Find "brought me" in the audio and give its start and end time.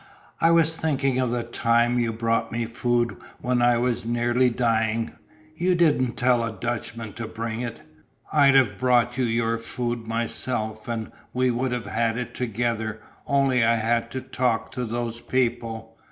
2.11-2.65